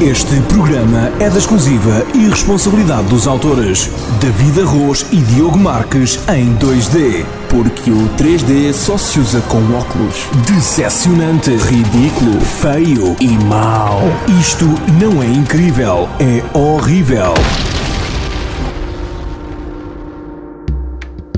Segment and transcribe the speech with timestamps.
[0.00, 3.88] Este programa é da exclusiva e responsabilidade dos autores
[4.20, 7.24] David Arroz e Diogo Marques em 2D.
[7.48, 10.26] Porque o 3D só se usa com óculos.
[10.52, 14.00] Decepcionante, ridículo, feio e mau.
[14.40, 14.64] Isto
[15.00, 17.32] não é incrível, é horrível.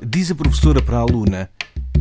[0.00, 1.50] Diz a professora para a aluna: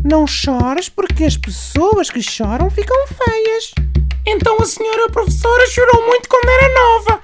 [0.04, 3.93] Não chores porque as pessoas que choram ficam feias.
[4.26, 7.22] Então a senhora professora chorou muito quando era nova.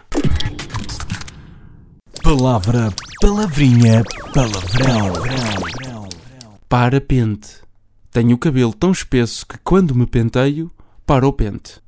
[2.21, 4.03] Palavra, palavrinha,
[4.34, 5.13] palavrão.
[6.67, 7.62] Para pente.
[8.12, 10.70] Tenho o cabelo tão espesso que quando me penteio,
[11.05, 11.80] para o pente.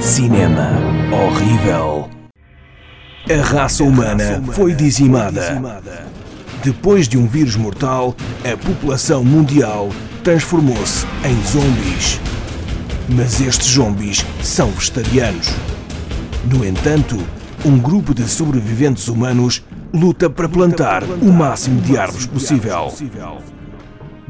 [0.00, 0.72] Cinema
[1.12, 2.08] horrível.
[3.30, 5.62] A raça humana foi dizimada.
[6.64, 9.90] Depois de um vírus mortal, a população mundial
[10.24, 12.18] transformou-se em zombies.
[13.14, 15.48] Mas estes zombies são vegetarianos.
[16.44, 17.16] No entanto,
[17.64, 22.92] um grupo de sobreviventes humanos luta para plantar o máximo de árvores possível.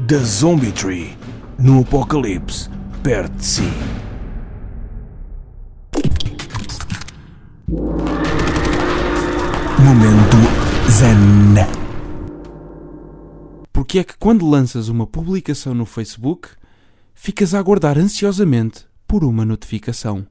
[0.07, 1.15] The Zombie Tree,
[1.59, 2.69] no apocalipse,
[3.03, 3.71] perto de si.
[9.79, 10.37] Momento
[10.89, 11.65] Zen.
[13.71, 16.49] Porque é que quando lanças uma publicação no Facebook,
[17.23, 20.25] ficas a aguardar ansiosamente por uma notificação.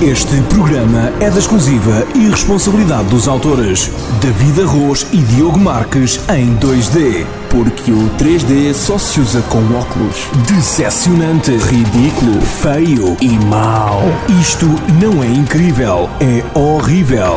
[0.00, 3.90] Este programa é da exclusiva e responsabilidade dos autores
[4.22, 7.26] David Arroz e Diogo Marques em 2D.
[7.50, 10.26] Porque o 3D só se usa com óculos.
[10.46, 14.00] Decepcionante, ridículo, feio e mau.
[14.40, 14.66] Isto
[15.02, 17.34] não é incrível, é horrível.